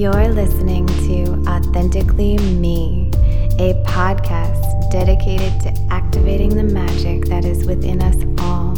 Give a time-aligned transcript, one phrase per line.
[0.00, 3.10] You're listening to Authentically Me,
[3.58, 8.74] a podcast dedicated to activating the magic that is within us all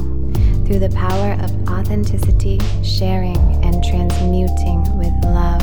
[0.66, 5.62] through the power of authenticity, sharing, and transmuting with love.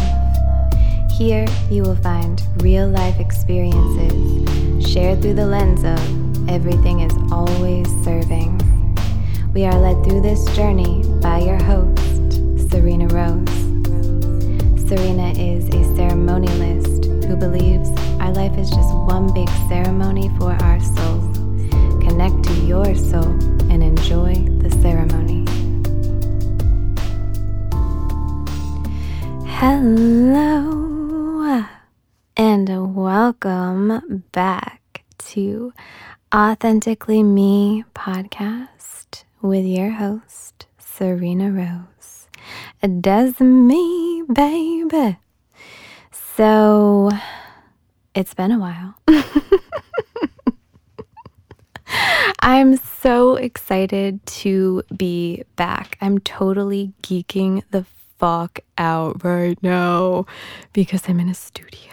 [1.12, 7.90] Here, you will find real life experiences shared through the lens of everything is always
[8.06, 8.58] serving.
[9.54, 13.69] We are led through this journey by your host, Serena Rose.
[14.90, 20.80] Serena is a ceremonialist who believes our life is just one big ceremony for our
[20.80, 21.38] souls.
[22.02, 23.30] Connect to your soul
[23.70, 25.46] and enjoy the ceremony.
[29.46, 31.68] Hello,
[32.36, 35.72] and welcome back to
[36.34, 41.99] Authentically Me podcast with your host, Serena Rose.
[42.82, 45.18] Does me, baby.
[46.12, 47.12] So,
[48.16, 48.96] it's been a while.
[52.40, 55.98] I'm so excited to be back.
[56.00, 57.86] I'm totally geeking the
[58.18, 60.26] fuck out right now
[60.72, 61.92] because I'm in a studio.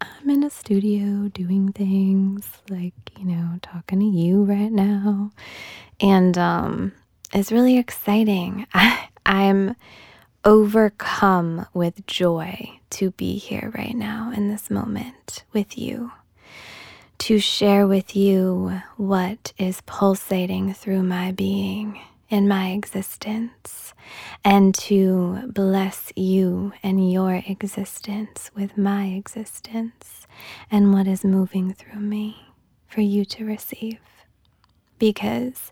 [0.00, 5.32] I'm in a studio doing things like, you know, talking to you right now.
[6.00, 6.92] And um
[7.32, 8.66] it's really exciting.
[8.74, 9.76] I, I'm
[10.44, 16.10] overcome with joy to be here right now in this moment with you,
[17.18, 23.94] to share with you what is pulsating through my being in my existence,
[24.44, 30.26] and to bless you and your existence with my existence
[30.72, 32.48] and what is moving through me
[32.88, 34.00] for you to receive.
[34.98, 35.70] Because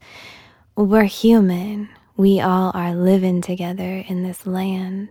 [0.77, 1.89] we're human.
[2.19, 5.11] We all are living together in this land,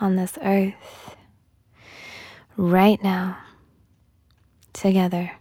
[0.00, 1.16] on this earth,
[2.56, 3.36] right now,
[4.72, 5.32] together,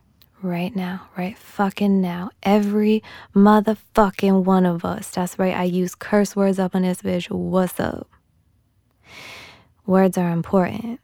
[0.42, 2.32] right now, right fucking now.
[2.44, 3.02] Every
[3.34, 5.10] motherfucking one of us.
[5.12, 7.32] That's right, I use curse words up on this bitch.
[7.32, 8.10] What's up?
[9.86, 11.00] Words are important.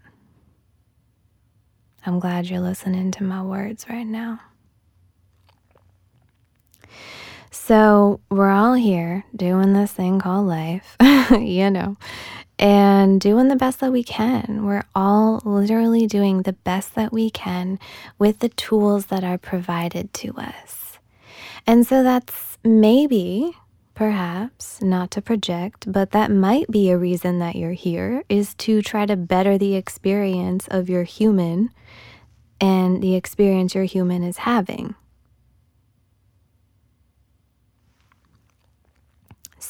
[2.06, 4.42] I'm glad you're listening to my words right now.
[7.54, 10.96] So, we're all here doing this thing called life,
[11.32, 11.98] you know,
[12.58, 14.64] and doing the best that we can.
[14.66, 17.78] We're all literally doing the best that we can
[18.18, 20.98] with the tools that are provided to us.
[21.68, 23.58] And so, that's maybe,
[23.96, 28.82] perhaps, not to project, but that might be a reason that you're here is to
[28.82, 31.70] try to better the experience of your human
[32.62, 34.96] and the experience your human is having.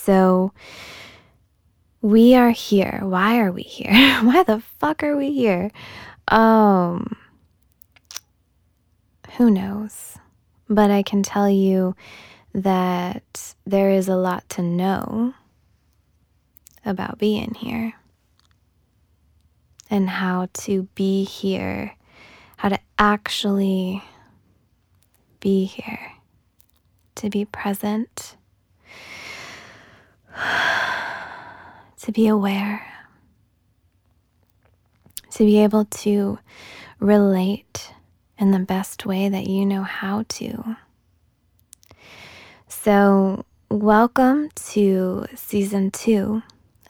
[0.04, 0.52] So
[2.02, 3.02] we are here.
[3.04, 3.92] Why are we here?
[4.24, 5.70] Why the fuck are we here?
[6.28, 7.18] Um
[9.38, 10.18] who knows?
[10.68, 11.96] But I can tell you
[12.54, 15.36] that there is a lot to know
[16.84, 17.94] about being here
[19.90, 21.96] and how to be here,
[22.58, 24.02] how to actually
[25.40, 26.14] be here,
[27.16, 28.36] to be present
[30.36, 32.86] to be aware,
[35.32, 36.40] to be able to
[37.00, 37.94] relate
[38.38, 40.78] in the best way that you know how to.
[42.68, 46.42] So, welcome to season two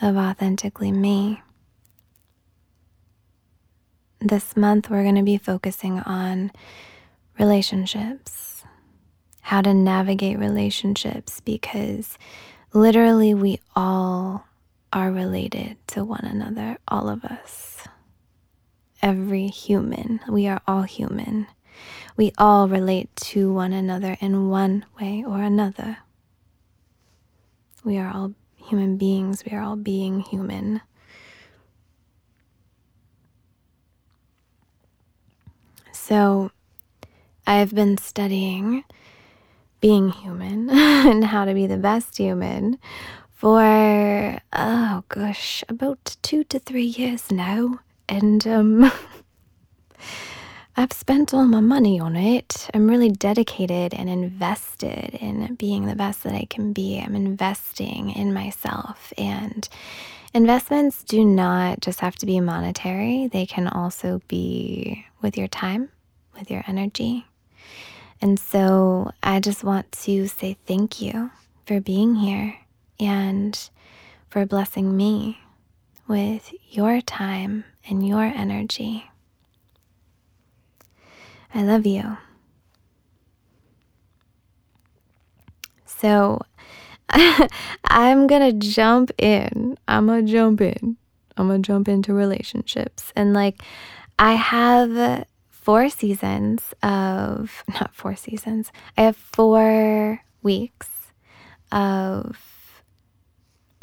[0.01, 1.41] of Authentically Me.
[4.19, 6.51] This month, we're going to be focusing on
[7.39, 8.63] relationships,
[9.41, 12.17] how to navigate relationships, because
[12.73, 14.45] literally we all
[14.93, 17.87] are related to one another, all of us.
[19.01, 21.47] Every human, we are all human.
[22.17, 25.97] We all relate to one another in one way or another.
[27.83, 30.81] We are all human beings, we are all being human.
[35.91, 36.51] So,
[37.47, 38.83] I've been studying
[39.81, 42.79] being human and how to be the best human
[43.31, 47.79] for, oh gosh, about two to three years now.
[48.07, 48.91] And um,
[50.77, 52.69] I've spent all my money on it.
[52.73, 56.99] I'm really dedicated and invested in being the best that I can be.
[56.99, 59.11] I'm investing in myself.
[59.17, 59.67] And
[60.33, 65.89] investments do not just have to be monetary, they can also be with your time,
[66.37, 67.25] with your energy,
[68.21, 71.31] and so I just want to say thank you
[71.65, 72.57] for being here
[72.99, 73.69] and
[74.29, 75.39] for blessing me
[76.07, 79.09] with your time and your energy.
[81.53, 82.17] I love you.
[85.85, 86.41] So
[87.85, 89.77] I'm going to jump in.
[89.87, 90.97] I'm going to jump in.
[91.37, 93.11] I'm going to jump into relationships.
[93.15, 93.61] And like,
[94.19, 95.25] I have
[95.61, 100.89] four seasons of, not four seasons, I have four weeks
[101.71, 102.83] of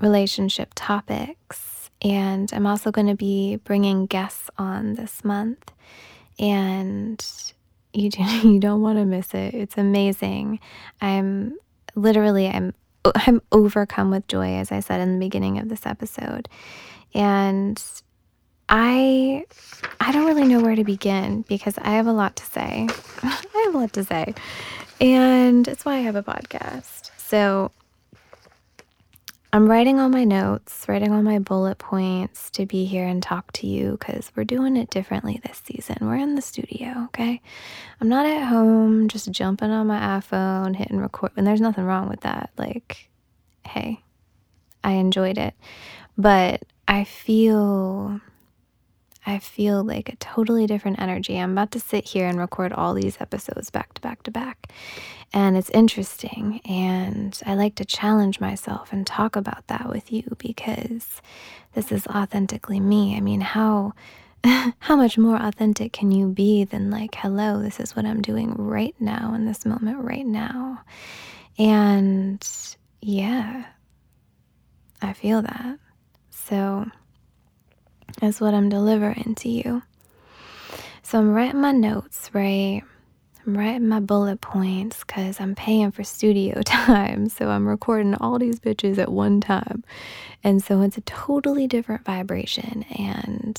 [0.00, 1.90] relationship topics.
[2.02, 5.72] And I'm also going to be bringing guests on this month.
[6.38, 7.24] And
[7.92, 9.54] you, do, you don't want to miss it.
[9.54, 10.60] It's amazing.
[11.00, 11.56] I'm
[11.94, 12.74] literally, I'm
[13.14, 16.48] I'm overcome with joy, as I said in the beginning of this episode.
[17.14, 17.82] And
[18.68, 19.44] I
[20.00, 22.88] I don't really know where to begin because I have a lot to say.
[23.22, 24.34] I have a lot to say.
[25.00, 27.10] And it's why I have a podcast.
[27.16, 27.70] So
[29.50, 33.50] I'm writing all my notes, writing all my bullet points to be here and talk
[33.52, 35.96] to you because we're doing it differently this season.
[36.02, 37.40] We're in the studio, okay?
[38.00, 42.10] I'm not at home just jumping on my iPhone, hitting record, and there's nothing wrong
[42.10, 42.50] with that.
[42.58, 43.08] Like,
[43.66, 44.02] hey,
[44.84, 45.54] I enjoyed it.
[46.18, 48.20] But I feel
[49.28, 51.36] I feel like a totally different energy.
[51.36, 54.72] I'm about to sit here and record all these episodes back to back to back.
[55.34, 56.60] And it's interesting.
[56.64, 61.20] And I like to challenge myself and talk about that with you because
[61.74, 63.16] this is authentically me.
[63.16, 63.92] I mean, how.
[64.78, 68.54] how much more authentic can you be than like, hello, this is what I'm doing
[68.54, 70.80] right now in this moment, right now?
[71.58, 72.48] And
[73.00, 73.64] yeah,
[75.02, 75.78] I feel that.
[76.30, 76.86] So,
[78.22, 79.82] is what I'm delivering to you.
[81.02, 82.82] So I'm writing my notes, right?
[83.46, 87.30] I'm writing my bullet points because I'm paying for studio time.
[87.30, 89.84] So I'm recording all these bitches at one time.
[90.44, 93.58] And so it's a totally different vibration and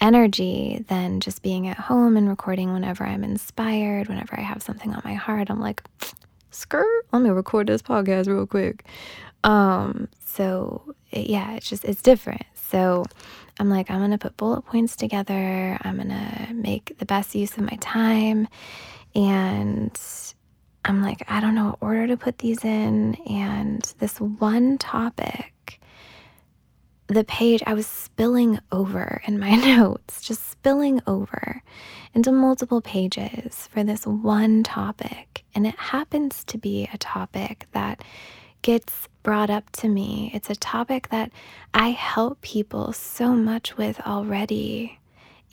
[0.00, 4.92] energy than just being at home and recording whenever I'm inspired, whenever I have something
[4.92, 5.48] on my heart.
[5.48, 5.82] I'm like,
[6.50, 8.84] skirt, let me record this podcast real quick.
[9.42, 12.44] Um, so yeah, it's just, it's different.
[12.54, 13.04] So
[13.58, 15.78] I'm like, I'm going to put bullet points together.
[15.82, 18.48] I'm going to make the best use of my time.
[19.14, 19.98] And
[20.84, 23.14] I'm like, I don't know what order to put these in.
[23.28, 25.80] And this one topic,
[27.06, 31.62] the page, I was spilling over in my notes, just spilling over
[32.12, 35.44] into multiple pages for this one topic.
[35.54, 38.02] And it happens to be a topic that
[38.62, 40.30] gets brought up to me.
[40.32, 41.32] It's a topic that
[41.72, 45.00] I help people so much with already.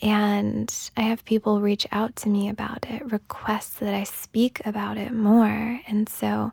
[0.03, 4.97] And I have people reach out to me about it, request that I speak about
[4.97, 5.79] it more.
[5.87, 6.51] And so,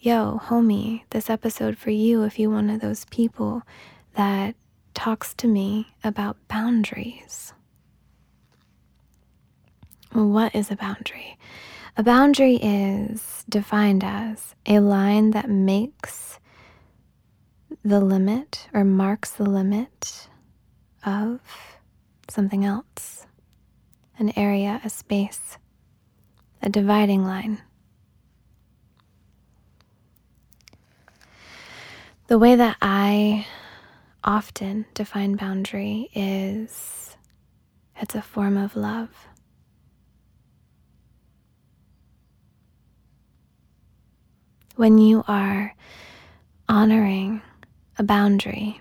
[0.00, 3.62] yo, homie, this episode for you if you're one of those people
[4.14, 4.54] that
[4.94, 7.52] talks to me about boundaries.
[10.12, 11.38] What is a boundary?
[11.94, 16.38] A boundary is defined as a line that makes
[17.84, 20.28] the limit or marks the limit
[21.04, 21.40] of
[22.30, 23.26] something else,
[24.18, 25.58] an area, a space,
[26.62, 27.60] a dividing line.
[32.28, 33.46] The way that I
[34.24, 37.18] often define boundary is
[37.96, 39.10] it's a form of love.
[44.82, 45.76] When you are
[46.68, 47.40] honoring
[47.98, 48.80] a boundary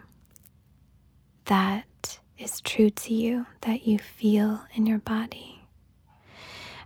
[1.46, 5.62] that is true to you, that you feel in your body.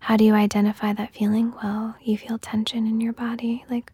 [0.01, 1.53] How do you identify that feeling?
[1.63, 3.93] Well, you feel tension in your body, like,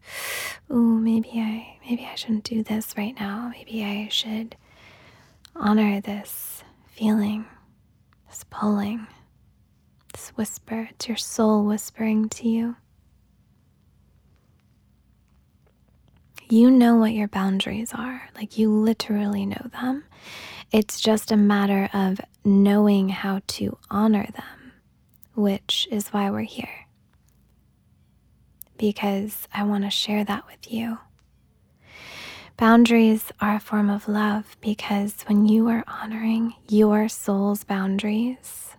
[0.72, 3.52] ooh, maybe I maybe I shouldn't do this right now.
[3.52, 4.56] Maybe I should
[5.54, 7.44] honor this feeling,
[8.28, 9.06] this pulling,
[10.12, 10.88] this whisper.
[10.90, 12.74] It's your soul whispering to you.
[16.52, 18.28] You know what your boundaries are.
[18.36, 20.04] Like you literally know them.
[20.70, 24.72] It's just a matter of knowing how to honor them,
[25.34, 26.86] which is why we're here.
[28.76, 30.98] Because I want to share that with you.
[32.58, 38.76] Boundaries are a form of love because when you are honoring your soul's boundaries,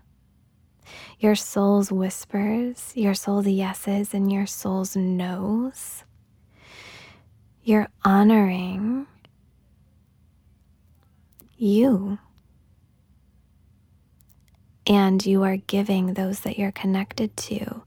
[1.20, 6.04] your soul's whispers, your soul's yeses, and your soul's no's,
[7.64, 9.08] you're honoring
[11.58, 12.20] you.
[14.86, 17.84] And you are giving those that you're connected to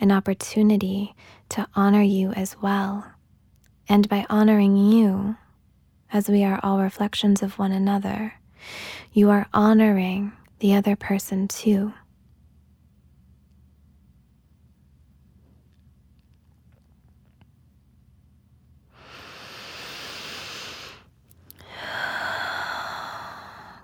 [0.00, 1.14] an opportunity
[1.50, 3.06] to honor you as well.
[3.88, 5.36] And by honoring you
[6.12, 8.34] as we are all reflections of one another.
[9.12, 11.94] You are honoring the other person too.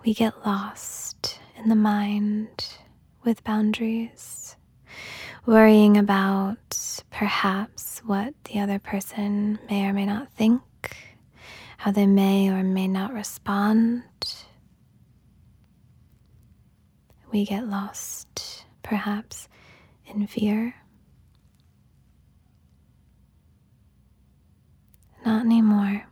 [0.06, 2.64] We get lost in the mind
[3.24, 4.54] with boundaries,
[5.46, 10.62] worrying about perhaps what the other person may or may not think,
[11.78, 14.04] how they may or may not respond.
[17.32, 19.48] We get lost perhaps
[20.06, 20.76] in fear.
[25.24, 26.06] Not anymore.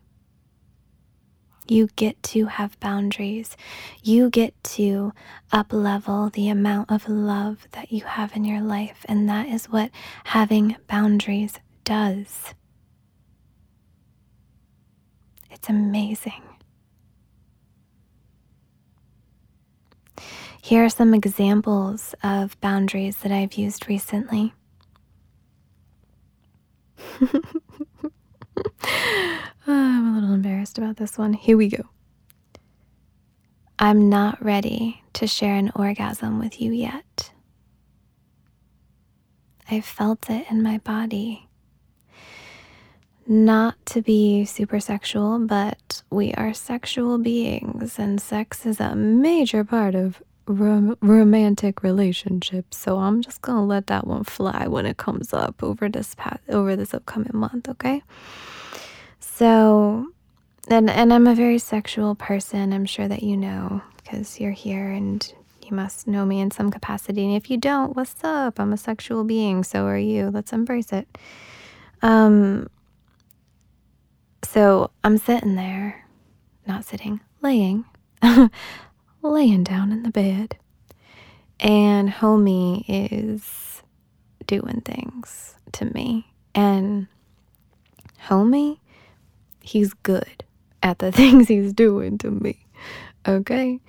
[1.66, 3.56] You get to have boundaries.
[4.02, 5.12] You get to
[5.50, 9.04] up level the amount of love that you have in your life.
[9.08, 9.90] And that is what
[10.24, 12.54] having boundaries does.
[15.50, 16.42] It's amazing.
[20.60, 24.54] Here are some examples of boundaries that I've used recently.
[29.66, 31.32] Ah, I'm a little embarrassed about this one.
[31.32, 31.88] Here we go.
[33.78, 37.32] I'm not ready to share an orgasm with you yet.
[39.70, 41.48] I felt it in my body.
[43.26, 49.64] Not to be super sexual, but we are sexual beings, and sex is a major
[49.64, 52.76] part of rom- romantic relationships.
[52.76, 56.40] So I'm just gonna let that one fly when it comes up over this past,
[56.48, 57.68] over this upcoming month.
[57.68, 58.02] Okay.
[59.20, 60.08] So,
[60.68, 62.72] and and I'm a very sexual person.
[62.72, 65.32] I'm sure that you know because you're here and
[65.62, 67.24] you must know me in some capacity.
[67.24, 68.60] And if you don't, what's up?
[68.60, 69.64] I'm a sexual being.
[69.64, 70.30] So are you.
[70.30, 71.08] Let's embrace it.
[72.02, 72.68] Um.
[74.44, 76.04] So I'm sitting there,
[76.66, 77.86] not sitting, laying,
[79.32, 80.56] laying down in the bed,
[81.60, 83.82] and homie is
[84.46, 87.06] doing things to me, and
[88.28, 88.78] homie
[89.64, 90.44] he's good
[90.82, 92.66] at the things he's doing to me.
[93.26, 93.80] Okay?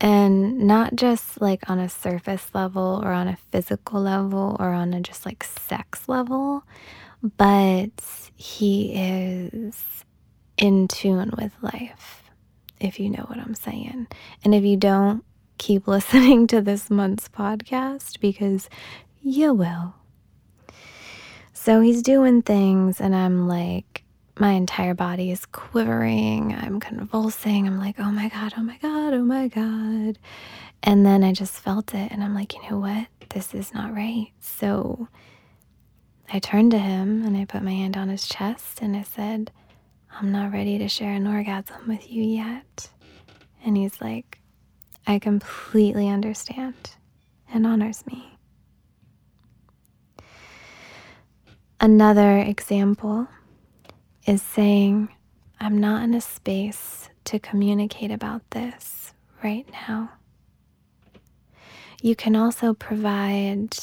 [0.00, 4.92] And not just like on a surface level or on a physical level or on
[4.92, 6.64] a just like sex level,
[7.36, 7.90] but
[8.34, 10.04] he is
[10.56, 12.23] in tune with life,
[12.80, 14.06] if you know what I'm saying.
[14.42, 15.24] And if you don't,
[15.58, 18.68] keep listening to this month's podcast because
[19.22, 19.94] you will.
[21.52, 24.04] So he's doing things, and I'm like,
[24.38, 26.54] my entire body is quivering.
[26.54, 27.66] I'm convulsing.
[27.66, 30.18] I'm like, oh my God, oh my God, oh my God.
[30.82, 32.10] And then I just felt it.
[32.12, 33.06] And I'm like, you know what?
[33.30, 34.26] This is not right.
[34.40, 35.08] So
[36.32, 39.50] I turned to him and I put my hand on his chest and I said,
[40.16, 42.88] I'm not ready to share an orgasm with you yet.
[43.64, 44.38] And he's like,
[45.06, 46.74] I completely understand
[47.52, 48.38] and honors me.
[51.80, 53.26] Another example
[54.26, 55.08] is saying,
[55.60, 60.10] I'm not in a space to communicate about this right now.
[62.00, 63.76] You can also provide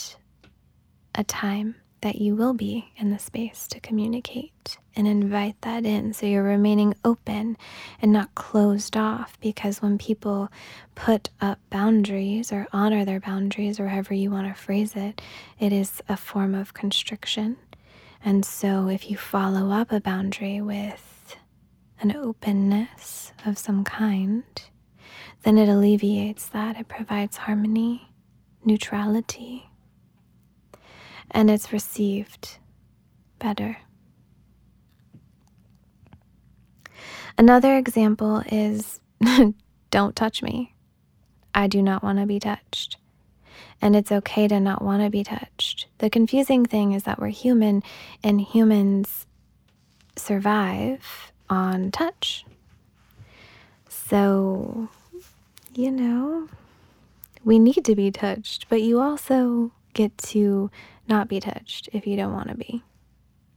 [1.13, 6.13] a time that you will be in the space to communicate and invite that in
[6.13, 7.57] so you're remaining open
[8.01, 10.49] and not closed off because when people
[10.95, 15.21] put up boundaries or honor their boundaries or however you want to phrase it
[15.59, 17.57] it is a form of constriction
[18.23, 21.35] and so, if you follow up a boundary with
[21.99, 24.43] an openness of some kind,
[25.43, 26.79] then it alleviates that.
[26.79, 28.09] It provides harmony,
[28.63, 29.71] neutrality,
[31.31, 32.59] and it's received
[33.39, 33.77] better.
[37.37, 38.99] Another example is
[39.91, 40.75] don't touch me.
[41.53, 42.97] I do not want to be touched
[43.81, 45.87] and it's okay to not want to be touched.
[45.97, 47.83] The confusing thing is that we're human
[48.23, 49.25] and humans
[50.15, 52.45] survive on touch.
[53.89, 54.89] So,
[55.73, 56.47] you know,
[57.43, 60.69] we need to be touched, but you also get to
[61.07, 62.83] not be touched if you don't want to be.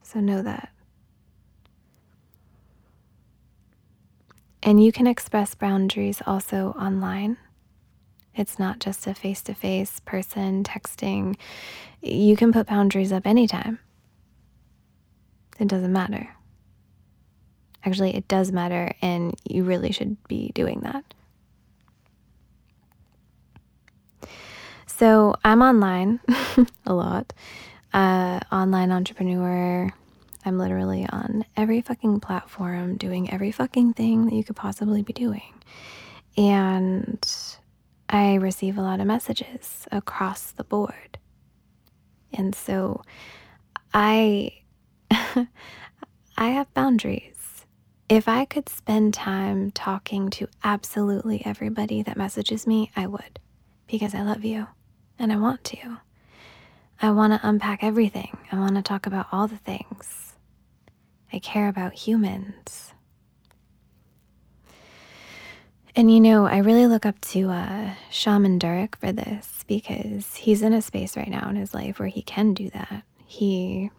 [0.02, 0.70] So, know that.
[4.66, 7.36] And you can express boundaries also online.
[8.34, 11.36] It's not just a face to face person texting.
[12.00, 13.78] You can put boundaries up anytime.
[15.60, 16.30] It doesn't matter.
[17.84, 21.04] Actually, it does matter, and you really should be doing that.
[24.86, 26.20] So, I'm online
[26.86, 27.34] a lot,
[27.92, 29.92] uh, online entrepreneur,
[30.44, 35.12] I'm literally on every fucking platform doing every fucking thing that you could possibly be
[35.12, 35.62] doing.
[36.36, 37.24] And
[38.08, 41.18] I receive a lot of messages across the board.
[42.32, 43.02] And so
[43.92, 44.52] I
[45.10, 45.46] I
[46.48, 47.64] have boundaries.
[48.08, 53.38] If I could spend time talking to absolutely everybody that messages me, I would
[53.86, 54.66] because I love you
[55.18, 55.98] and I want to.
[57.00, 58.36] I want to unpack everything.
[58.52, 60.33] I want to talk about all the things.
[61.34, 62.92] I care about humans.
[65.96, 70.62] And you know, I really look up to uh, Shaman Durek for this because he's
[70.62, 73.02] in a space right now in his life where he can do that.
[73.26, 73.90] He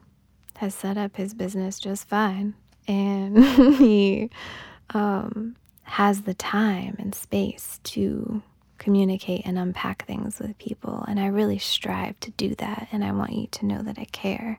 [0.57, 2.53] has set up his business just fine
[2.87, 3.43] and
[3.77, 4.29] he
[4.91, 8.41] um, has the time and space to
[8.77, 11.03] communicate and unpack things with people.
[11.05, 12.87] And I really strive to do that.
[12.93, 14.57] And I want you to know that I care.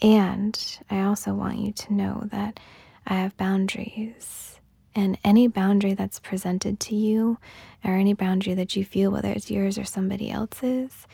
[0.00, 2.58] And I also want you to know that
[3.06, 4.58] I have boundaries
[4.94, 7.38] and any boundary that's presented to you,
[7.84, 11.06] or any boundary that you feel, whether it's yours or somebody else's,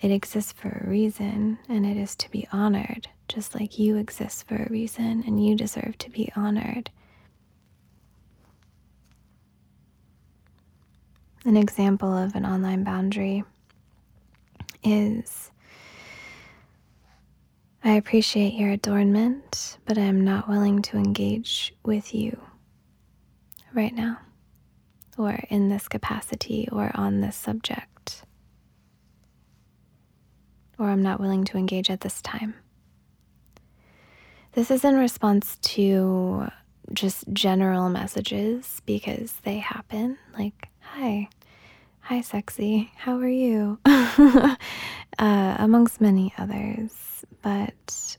[0.00, 4.46] it exists for a reason and it is to be honored, just like you exist
[4.48, 6.90] for a reason and you deserve to be honored.
[11.44, 13.44] An example of an online boundary
[14.82, 15.50] is
[17.86, 22.36] I appreciate your adornment, but I am not willing to engage with you
[23.72, 24.18] right now,
[25.16, 28.24] or in this capacity, or on this subject,
[30.80, 32.56] or I'm not willing to engage at this time.
[34.54, 36.48] This is in response to
[36.92, 41.28] just general messages because they happen like, hi,
[42.00, 43.78] hi, sexy, how are you?
[43.86, 44.56] uh,
[45.20, 47.05] amongst many others.
[47.46, 48.16] But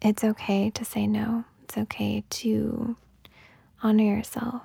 [0.00, 1.44] it's okay to say no.
[1.64, 2.96] It's okay to
[3.82, 4.62] honor yourself.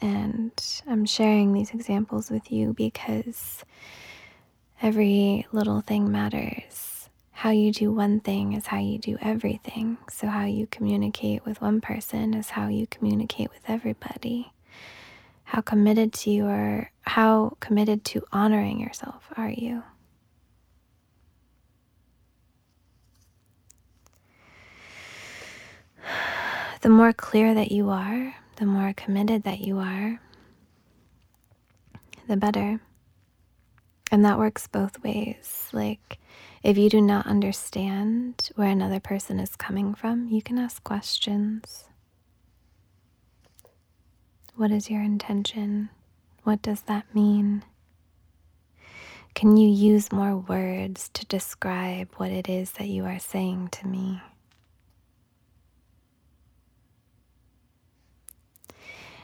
[0.00, 0.50] And
[0.86, 3.66] I'm sharing these examples with you because
[4.80, 7.10] every little thing matters.
[7.32, 9.98] How you do one thing is how you do everything.
[10.10, 14.54] So, how you communicate with one person is how you communicate with everybody.
[15.44, 19.82] How committed to you are, how committed to honoring yourself are you?
[26.80, 30.20] The more clear that you are, the more committed that you are,
[32.28, 32.80] the better.
[34.12, 35.68] And that works both ways.
[35.72, 36.18] Like,
[36.62, 41.84] if you do not understand where another person is coming from, you can ask questions.
[44.54, 45.90] What is your intention?
[46.44, 47.64] What does that mean?
[49.34, 53.86] Can you use more words to describe what it is that you are saying to
[53.86, 54.20] me?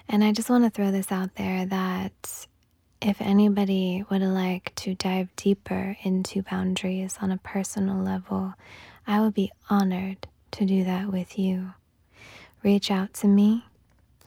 [0.08, 2.46] And I just want to throw this out there that
[3.00, 8.54] if anybody would like to dive deeper into boundaries on a personal level,
[9.06, 11.74] I would be honored to do that with you.
[12.62, 13.64] Reach out to me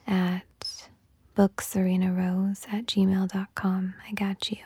[0.05, 0.43] at
[1.35, 3.93] bookserenarose at gmail.com.
[4.07, 4.57] I got you.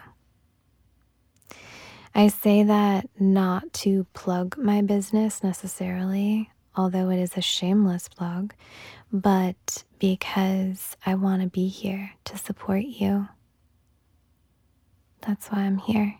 [2.13, 8.52] I say that not to plug my business necessarily, although it is a shameless blog,
[9.12, 13.28] but because I want to be here to support you.
[15.22, 16.18] That's why I'm here.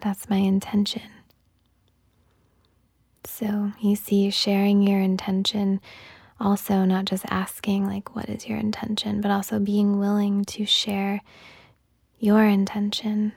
[0.00, 1.02] That's my intention.
[3.24, 5.80] So you see, sharing your intention,
[6.38, 11.20] also not just asking, like, what is your intention, but also being willing to share
[12.18, 13.32] your intention.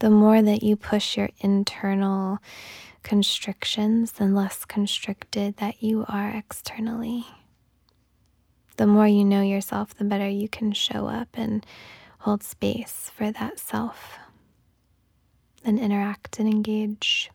[0.00, 2.38] The more that you push your internal
[3.02, 7.26] constrictions, the less constricted that you are externally.
[8.76, 11.66] The more you know yourself, the better you can show up and
[12.20, 14.18] hold space for that self
[15.64, 17.30] and interact and engage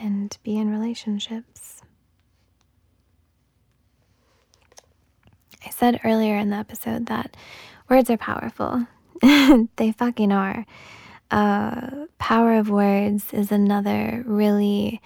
[0.00, 1.82] and be in relationships.
[5.64, 7.36] I said earlier in the episode that
[7.88, 8.86] words are powerful.
[9.76, 10.66] they fucking are
[11.30, 15.00] uh, power of words is another really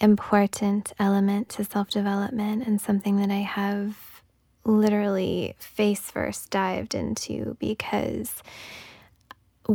[0.00, 3.96] important element to self development and something that I have
[4.64, 8.42] literally face first dived into because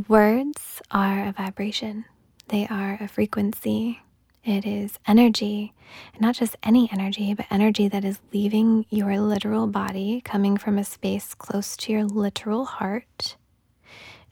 [0.08, 2.06] words are a vibration,
[2.50, 4.02] they are a frequency.
[4.44, 5.74] It is energy,
[6.20, 10.84] not just any energy, but energy that is leaving your literal body, coming from a
[10.84, 13.38] space close to your literal heart.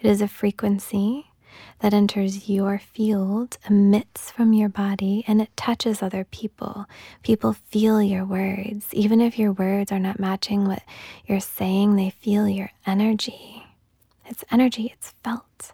[0.04, 1.28] It is a frequency
[1.80, 6.88] that enters your field emits from your body and it touches other people.
[7.24, 8.88] People feel your words.
[8.92, 10.84] Even if your words are not matching what
[11.26, 13.66] you're saying, they feel your energy.
[14.26, 15.72] It's energy, it's felt.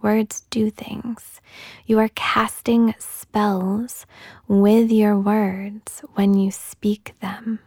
[0.00, 1.42] Words do things.
[1.84, 4.06] You are casting spells
[4.48, 7.58] with your words when you speak them.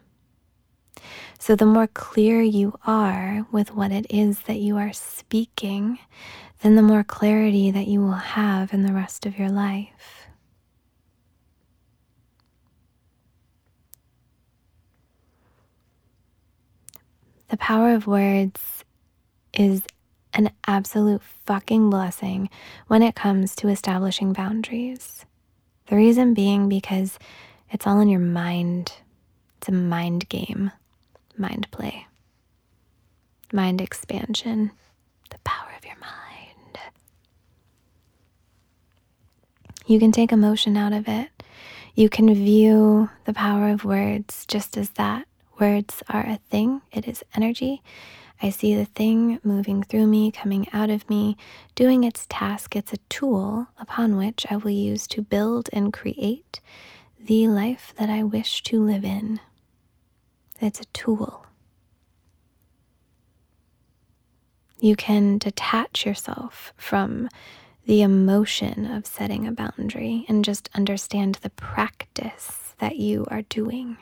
[1.37, 5.99] So, the more clear you are with what it is that you are speaking,
[6.61, 10.27] then the more clarity that you will have in the rest of your life.
[17.49, 18.83] The power of words
[19.53, 19.81] is
[20.33, 22.49] an absolute fucking blessing
[22.87, 25.25] when it comes to establishing boundaries.
[25.87, 27.17] The reason being because
[27.71, 28.93] it's all in your mind.
[29.57, 30.71] It's a mind game,
[31.39, 32.05] mind play,
[33.51, 34.71] mind expansion,
[35.29, 36.79] the power of your mind.
[39.87, 41.29] You can take emotion out of it.
[41.95, 45.25] You can view the power of words just as that.
[45.59, 47.81] Words are a thing, it is energy.
[48.41, 51.35] I see the thing moving through me, coming out of me,
[51.75, 52.75] doing its task.
[52.75, 56.61] It's a tool upon which I will use to build and create
[57.19, 59.41] the life that I wish to live in.
[60.61, 61.45] It's a tool.
[64.79, 67.29] You can detach yourself from
[67.85, 73.97] the emotion of setting a boundary and just understand the practice that you are doing.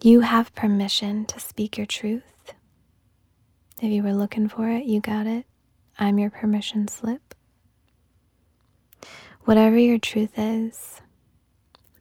[0.00, 2.54] You have permission to speak your truth.
[3.80, 5.46] If you were looking for it, you got it.
[5.98, 7.27] I'm your permission slip.
[9.48, 11.00] Whatever your truth is,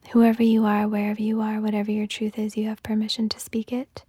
[0.10, 3.71] whoever you are, wherever you are, whatever your truth is, you have permission to speak
[3.71, 4.03] it,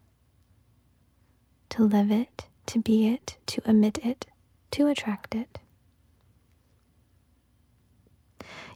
[1.68, 4.26] to live it, to be it, to emit it,
[4.72, 5.60] to attract it.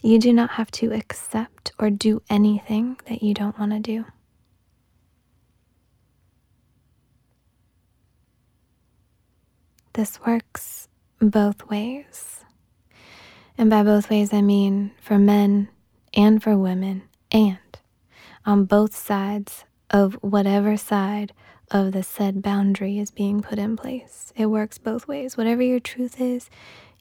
[0.01, 4.05] You do not have to accept or do anything that you don't want to do.
[9.95, 10.87] This works
[11.19, 12.45] both ways.
[13.59, 15.69] And by both ways, I mean for men
[16.15, 17.59] and for women, and
[18.45, 21.33] on both sides of whatever side
[21.71, 24.33] of the said boundary is being put in place.
[24.37, 25.37] It works both ways.
[25.37, 26.51] Whatever your truth is,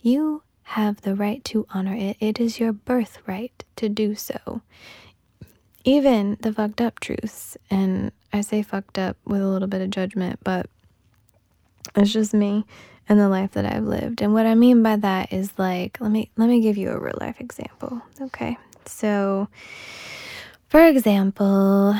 [0.02, 2.18] you have the right to honor it.
[2.20, 4.62] It is your birthright to do so.
[5.84, 9.90] Even the fucked up truths, and I say fucked up with a little bit of
[9.90, 10.68] judgment, but
[11.96, 12.66] it's just me
[13.12, 14.21] and the life that I've lived.
[14.21, 17.00] And what I mean by that is like let me let me give you a
[17.00, 18.02] real life example.
[18.21, 18.58] Okay.
[18.86, 19.50] So
[20.69, 21.93] for example,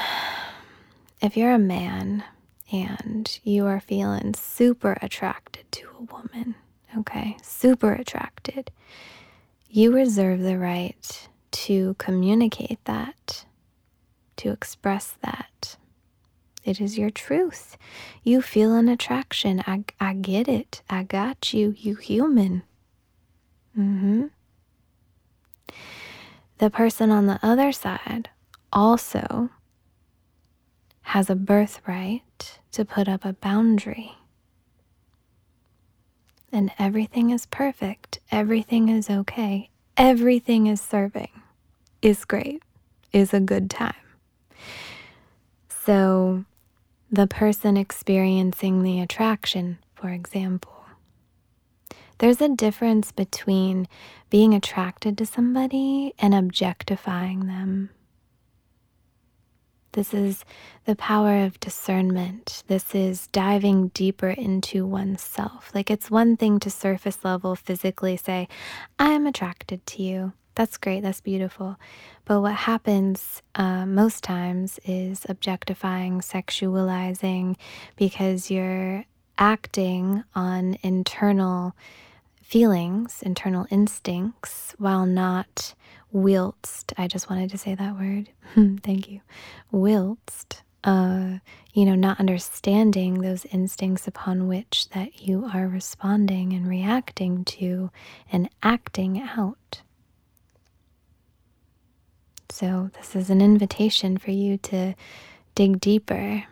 [1.22, 2.24] if you're a man
[2.72, 6.56] and you are feeling super attracted to a woman,
[6.98, 7.36] okay?
[7.44, 8.72] Super attracted.
[9.70, 13.44] You reserve the right to communicate that,
[14.38, 15.76] to express that,
[16.64, 17.78] it is your truth.
[18.24, 19.64] You feel an attraction.
[19.66, 20.82] I, I get it.
[20.90, 21.76] I got you.
[21.78, 22.64] You human.
[23.78, 24.28] Mm-hmm.
[26.60, 28.30] The person on the other side
[28.72, 29.50] also
[31.02, 34.14] has a birthright to put up a boundary.
[36.52, 38.20] And everything is perfect.
[38.32, 39.70] Everything is okay.
[39.98, 41.30] Everything is serving,
[42.02, 42.62] is great,
[43.12, 43.94] is a good time.
[45.68, 46.46] So
[47.12, 50.86] the person experiencing the attraction, for example.
[52.20, 53.88] There's a difference between
[54.30, 57.90] being attracted to somebody and objectifying them.
[59.94, 60.46] This is
[60.86, 62.64] the power of discernment.
[62.68, 65.70] This is diving deeper into oneself.
[65.74, 68.48] Like it's one thing to surface level physically say,
[68.98, 70.34] I'm attracted to you.
[70.56, 71.78] That's great, that's beautiful.
[72.26, 77.56] But what happens uh, most times is objectifying, sexualizing,
[77.96, 79.06] because you're
[79.38, 81.74] acting on internal
[82.42, 85.74] feelings, internal instincts, while not
[86.12, 86.94] whilst.
[86.98, 88.30] I just wanted to say that word.
[88.84, 89.22] Thank you.
[89.72, 91.38] Whilst, uh,
[91.74, 97.90] you know, not understanding those instincts upon which that you are responding and reacting to
[98.32, 99.82] and acting out.
[102.52, 104.94] So, this is an invitation for you to
[105.56, 106.44] dig deeper.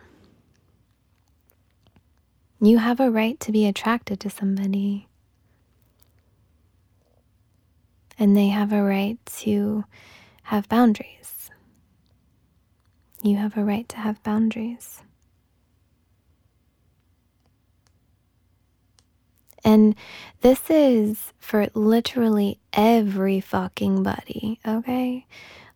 [2.58, 5.08] You have a right to be attracted to somebody,
[8.18, 9.84] and they have a right to
[10.44, 11.50] have boundaries.
[13.22, 15.02] You have a right to have boundaries.
[19.62, 19.94] And
[20.40, 25.26] this is for literally every fucking body, okay?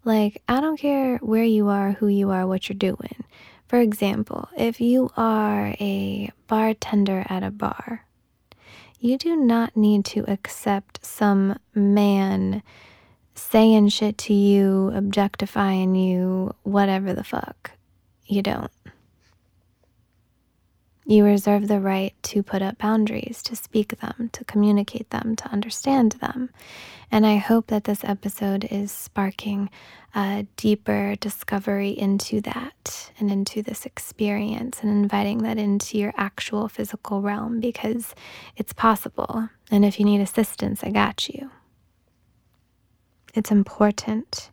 [0.04, 3.24] Like, I don't care where you are, who you are, what you're doing.
[3.66, 8.04] For example, if you are a bartender at a bar,
[9.00, 12.62] you do not need to accept some man
[13.34, 17.72] saying shit to you, objectifying you, whatever the fuck.
[18.26, 18.70] You don't.
[21.06, 25.48] You reserve the right to put up boundaries, to speak them, to communicate them, to
[25.48, 26.48] understand them.
[27.10, 29.68] And I hope that this episode is sparking
[30.14, 36.68] a deeper discovery into that and into this experience and inviting that into your actual
[36.68, 38.14] physical realm because
[38.56, 39.50] it's possible.
[39.70, 41.50] And if you need assistance, I got you.
[43.34, 44.50] It's important.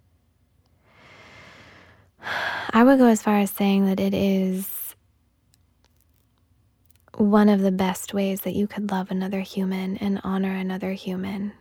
[2.73, 4.80] I would go as far as saying that it is
[7.21, 11.53] one of the best ways that you could love another human and honor another human.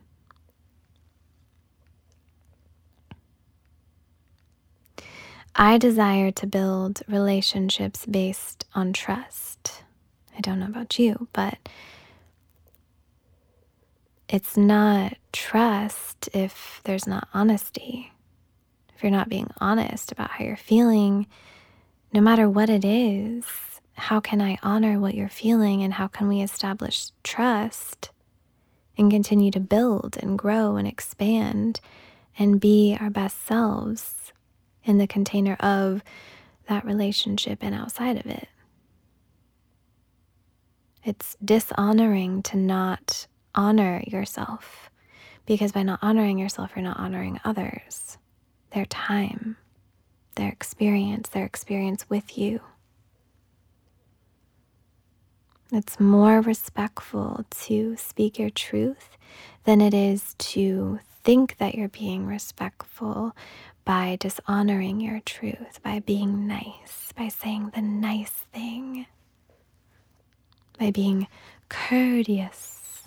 [5.54, 9.82] I desire to build relationships based on trust.
[10.36, 11.58] I don't know about you, but
[14.28, 18.12] it's not trust if there's not honesty.
[18.96, 21.26] If you're not being honest about how you're feeling,
[22.14, 23.44] no matter what it is,
[24.00, 28.10] how can I honor what you're feeling and how can we establish trust
[28.96, 31.80] and continue to build and grow and expand
[32.38, 34.32] and be our best selves
[34.84, 36.02] in the container of
[36.66, 38.48] that relationship and outside of it?
[41.04, 44.90] It's dishonoring to not honor yourself
[45.44, 48.16] because by not honoring yourself, you're not honoring others,
[48.70, 49.58] their time,
[50.36, 52.60] their experience, their experience with you.
[55.72, 59.16] It's more respectful to speak your truth
[59.64, 63.36] than it is to think that you're being respectful
[63.84, 69.06] by dishonoring your truth, by being nice, by saying the nice thing,
[70.78, 71.28] by being
[71.68, 73.04] courteous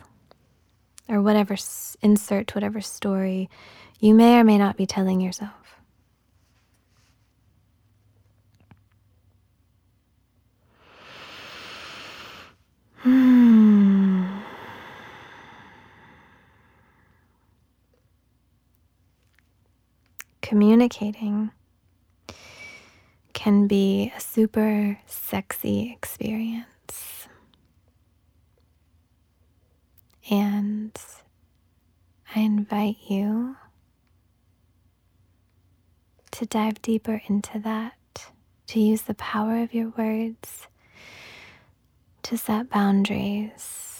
[1.10, 1.58] or whatever,
[2.02, 3.50] insert whatever story
[4.00, 5.63] you may or may not be telling yourself.
[20.54, 21.50] Communicating
[23.34, 27.28] can be a super sexy experience.
[30.30, 30.96] And
[32.36, 33.56] I invite you
[36.30, 38.28] to dive deeper into that,
[38.68, 40.68] to use the power of your words
[42.22, 43.93] to set boundaries.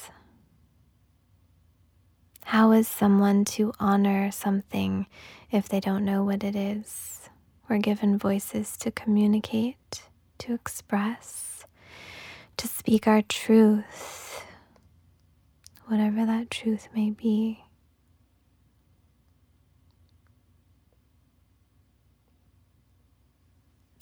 [2.46, 5.08] How is someone to honor something
[5.52, 7.30] if they don't know what it is?
[7.70, 10.04] We're given voices to communicate,
[10.40, 11.66] to express,
[12.58, 14.24] to speak our truth
[15.88, 17.64] whatever that truth may be.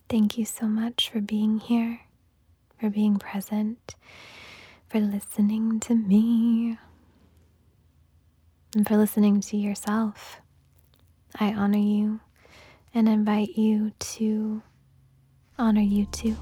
[0.10, 2.02] Thank you so much for being here,
[2.80, 3.96] for being present,
[4.90, 6.78] for listening to me,
[8.76, 10.42] and for listening to yourself.
[11.40, 12.20] I honor you
[12.94, 14.62] and invite you to
[15.58, 16.36] honor you too.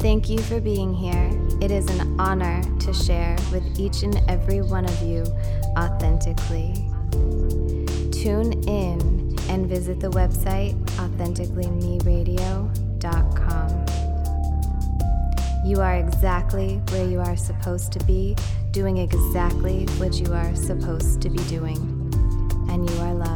[0.00, 1.30] Thank you for being here.
[1.60, 5.22] It is an honor to share with each and every one of you
[5.78, 6.74] authentically.
[8.10, 13.81] Tune in and visit the website authenticallymeradio.com.
[15.64, 18.34] You are exactly where you are supposed to be,
[18.72, 21.78] doing exactly what you are supposed to be doing,
[22.68, 23.31] and you are loved.